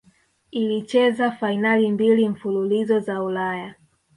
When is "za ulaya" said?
2.99-3.75